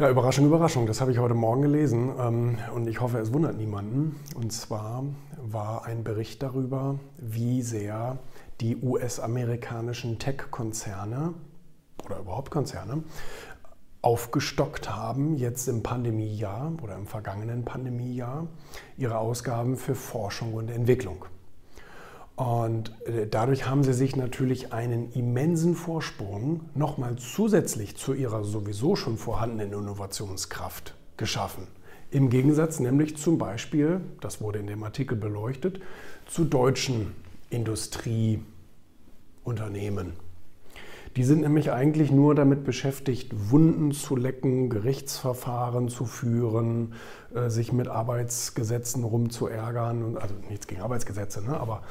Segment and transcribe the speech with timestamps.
[0.00, 0.86] Ja, Überraschung, Überraschung.
[0.86, 4.18] Das habe ich heute Morgen gelesen ähm, und ich hoffe, es wundert niemanden.
[4.34, 5.04] Und zwar
[5.36, 8.16] war ein Bericht darüber, wie sehr
[8.62, 11.34] die US-amerikanischen Tech-Konzerne
[12.06, 13.02] oder überhaupt Konzerne
[14.00, 18.46] aufgestockt haben, jetzt im Pandemiejahr oder im vergangenen Pandemiejahr,
[18.96, 21.26] ihre Ausgaben für Forschung und Entwicklung.
[22.40, 28.96] Und äh, dadurch haben sie sich natürlich einen immensen Vorsprung nochmal zusätzlich zu ihrer sowieso
[28.96, 31.66] schon vorhandenen Innovationskraft geschaffen.
[32.10, 35.82] Im Gegensatz nämlich zum Beispiel, das wurde in dem Artikel beleuchtet,
[36.26, 37.14] zu deutschen
[37.50, 40.14] Industrieunternehmen.
[41.16, 46.94] Die sind nämlich eigentlich nur damit beschäftigt, Wunden zu lecken, Gerichtsverfahren zu führen,
[47.34, 50.16] äh, sich mit Arbeitsgesetzen rumzuärgern.
[50.18, 51.58] also nichts gegen Arbeitsgesetze, ne?
[51.58, 51.82] aber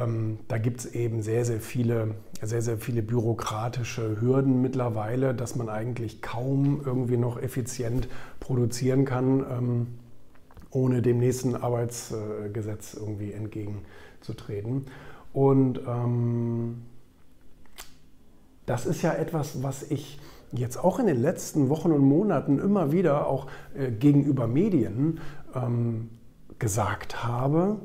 [0.00, 5.56] ähm, da gibt es eben sehr, sehr viele, sehr, sehr viele bürokratische Hürden mittlerweile, dass
[5.56, 9.86] man eigentlich kaum irgendwie noch effizient produzieren kann, ähm,
[10.70, 14.86] ohne dem nächsten Arbeitsgesetz irgendwie entgegenzutreten.
[15.32, 16.82] Und ähm,
[18.70, 20.20] das ist ja etwas, was ich
[20.52, 25.18] jetzt auch in den letzten Wochen und Monaten immer wieder auch äh, gegenüber Medien
[25.56, 26.10] ähm,
[26.60, 27.80] gesagt habe,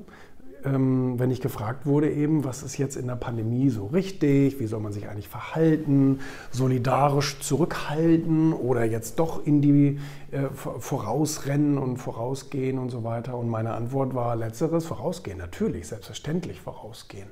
[0.64, 4.68] ähm, wenn ich gefragt wurde eben, was ist jetzt in der Pandemie so richtig, wie
[4.68, 6.20] soll man sich eigentlich verhalten,
[6.52, 10.00] solidarisch zurückhalten oder jetzt doch in die
[10.30, 13.36] äh, vorausrennen und vorausgehen und so weiter.
[13.40, 17.32] Und meine Antwort war letzteres, vorausgehen, natürlich, selbstverständlich vorausgehen.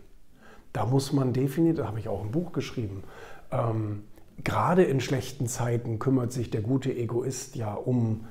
[0.73, 3.03] Da muss man definitiv, da habe ich auch ein Buch geschrieben,
[3.53, 4.03] ähm,
[4.43, 8.25] gerade in schlechten Zeiten kümmert sich der gute Egoist ja um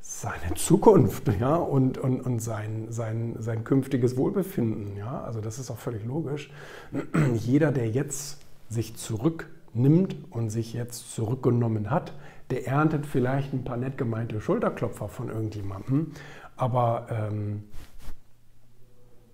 [0.00, 4.96] seine Zukunft ja, und, und, und sein, sein, sein künftiges Wohlbefinden.
[4.96, 5.22] Ja?
[5.22, 6.50] Also das ist auch völlig logisch.
[7.34, 12.12] Jeder, der jetzt sich zurücknimmt und sich jetzt zurückgenommen hat,
[12.50, 16.12] der erntet vielleicht ein paar nett gemeinte Schulterklopfer von irgendjemandem,
[16.56, 17.64] aber ähm,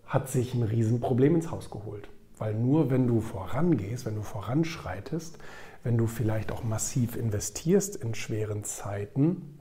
[0.07, 2.09] hat sich ein Riesenproblem ins Haus geholt.
[2.39, 5.39] Weil nur wenn du vorangehst, wenn du voranschreitest,
[5.83, 9.59] wenn du vielleicht auch massiv investierst in schweren Zeiten,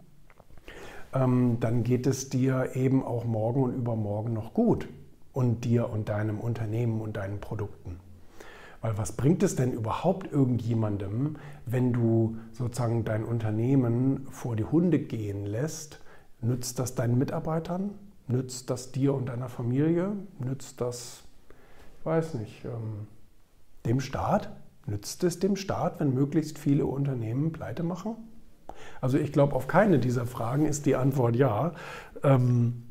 [1.14, 4.88] ähm, dann geht es dir eben auch morgen und übermorgen noch gut.
[5.34, 8.00] Und dir und deinem Unternehmen und deinen Produkten.
[8.82, 15.00] Weil was bringt es denn überhaupt irgendjemandem, wenn du sozusagen dein Unternehmen vor die Hunde
[15.00, 16.02] gehen lässt?
[16.42, 17.92] Nützt das deinen Mitarbeitern?
[18.28, 20.12] Nützt das dir und deiner Familie?
[20.38, 21.24] Nützt das
[22.06, 23.08] weiß nicht, ähm,
[23.86, 24.50] dem Staat?
[24.86, 28.16] Nützt es dem Staat, wenn möglichst viele Unternehmen pleite machen?
[29.02, 31.74] Also ich glaube, auf keine dieser Fragen ist die Antwort ja.
[32.24, 32.84] Ähm,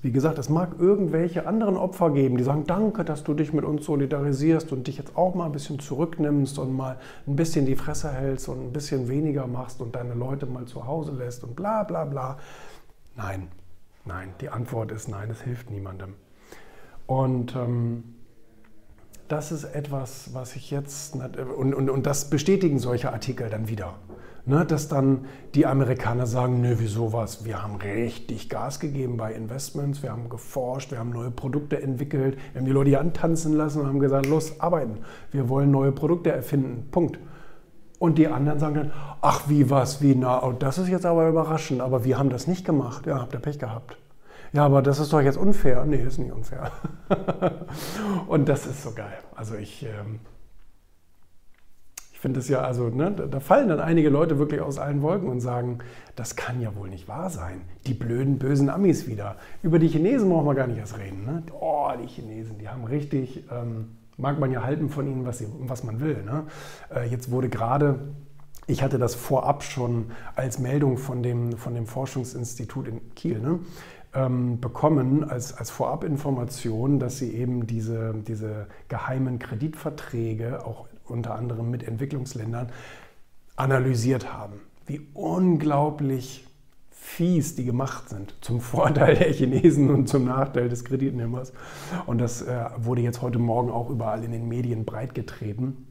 [0.00, 3.64] wie gesagt, es mag irgendwelche anderen Opfer geben, die sagen, danke, dass du dich mit
[3.64, 7.74] uns solidarisierst und dich jetzt auch mal ein bisschen zurücknimmst und mal ein bisschen die
[7.74, 11.56] Fresse hältst und ein bisschen weniger machst und deine Leute mal zu Hause lässt und
[11.56, 12.38] bla bla bla.
[13.16, 13.48] Nein,
[14.04, 16.14] nein, die Antwort ist nein, es hilft niemandem.
[17.06, 18.04] Und ähm,
[19.32, 23.94] das ist etwas, was ich jetzt, und, und, und das bestätigen solche Artikel dann wieder.
[24.44, 27.44] Ne, dass dann die Amerikaner sagen, nö, wieso was?
[27.44, 32.36] Wir haben richtig Gas gegeben bei Investments, wir haben geforscht, wir haben neue Produkte entwickelt,
[32.52, 34.98] wir haben die Leute hier antanzen lassen und haben gesagt, los, arbeiten.
[35.30, 36.88] Wir wollen neue Produkte erfinden.
[36.90, 37.18] Punkt.
[38.00, 38.92] Und die anderen sagen dann,
[39.22, 42.48] ach, wie was, wie, na, oh, das ist jetzt aber überraschend, aber wir haben das
[42.48, 43.06] nicht gemacht.
[43.06, 43.96] Ja, habt ihr Pech gehabt
[44.52, 45.84] ja, aber das ist doch jetzt unfair.
[45.86, 46.70] Nee, ist nicht unfair.
[48.26, 49.18] und das ist so geil.
[49.34, 50.20] Also ich, ähm,
[52.12, 55.28] ich finde es ja, also ne, da fallen dann einige Leute wirklich aus allen Wolken
[55.28, 55.78] und sagen,
[56.16, 57.62] das kann ja wohl nicht wahr sein.
[57.86, 59.36] Die blöden, bösen Amis wieder.
[59.62, 61.24] Über die Chinesen brauchen wir gar nicht erst reden.
[61.24, 61.42] Ne?
[61.58, 65.46] Oh, die Chinesen, die haben richtig, ähm, mag man ja halten von ihnen, was, sie,
[65.60, 66.22] was man will.
[66.24, 66.44] Ne?
[66.94, 67.98] Äh, jetzt wurde gerade
[68.68, 73.40] ich hatte das vorab schon als Meldung von dem, von dem Forschungsinstitut in Kiel.
[73.40, 73.58] Ne?
[74.14, 81.70] Ähm, bekommen als, als Vorabinformation, dass sie eben diese, diese geheimen Kreditverträge, auch unter anderem
[81.70, 82.70] mit Entwicklungsländern,
[83.56, 84.60] analysiert haben.
[84.86, 86.46] Wie unglaublich
[86.90, 91.52] fies die gemacht sind, zum Vorteil der Chinesen und zum Nachteil des Kreditnehmers.
[92.06, 95.88] Und das äh, wurde jetzt heute Morgen auch überall in den Medien breitgetreten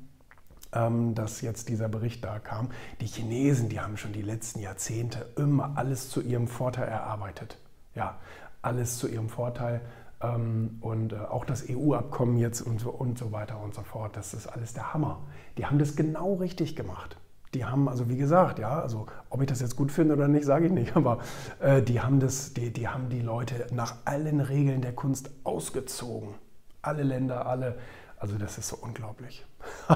[0.74, 2.70] ähm, dass jetzt dieser Bericht da kam.
[3.02, 7.58] Die Chinesen, die haben schon die letzten Jahrzehnte immer alles zu ihrem Vorteil erarbeitet
[7.96, 8.18] ja,
[8.62, 9.82] alles zu ihrem Vorteil.
[10.22, 14.16] Ähm, und äh, auch das EU-Abkommen jetzt und so, und so weiter und so fort,
[14.16, 15.22] das ist alles der Hammer.
[15.58, 17.18] Die haben das genau richtig gemacht.
[17.54, 20.46] Die haben, also wie gesagt, ja, also ob ich das jetzt gut finde oder nicht,
[20.46, 21.20] sage ich nicht, aber
[21.60, 26.36] äh, die, haben das, die, die haben die Leute nach allen Regeln der Kunst ausgezogen.
[26.82, 27.78] Alle Länder, alle.
[28.18, 29.46] Also das ist so unglaublich.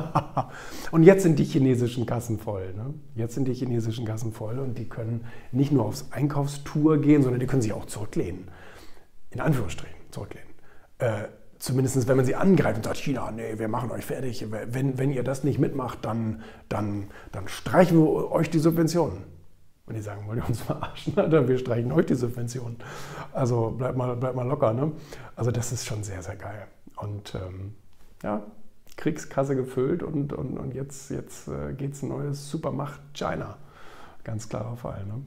[0.92, 2.74] und jetzt sind die chinesischen Kassen voll.
[2.74, 2.94] Ne?
[3.15, 7.39] Jetzt sind die chinesischen Kassen voll und die können nicht nur aufs Einkaufstour gehen, sondern
[7.39, 8.50] die können sich auch zurücklehnen.
[9.31, 10.50] In Anführungsstrichen zurücklehnen.
[10.97, 11.25] Äh,
[11.59, 14.45] zumindest wenn man sie angreift und sagt, China, nee, wir machen euch fertig.
[14.50, 19.24] Wenn, wenn ihr das nicht mitmacht, dann, dann, dann streichen wir euch die Subventionen.
[19.88, 21.18] Und die sagen, wollt ihr uns verarschen?
[21.18, 22.77] Alter, wir streichen euch die Subventionen.
[23.33, 24.74] Also bleibt mal, bleibt mal locker.
[24.74, 24.92] Ne?
[25.36, 26.68] Also das ist schon sehr, sehr geil.
[26.95, 27.75] Und ähm,
[28.24, 28.44] ja,
[28.97, 33.57] Kriegskasse gefüllt und, und, und jetzt, jetzt äh, geht es ein neues Supermacht China.
[34.24, 35.06] Ganz klarer Fall.
[35.06, 35.21] Ne?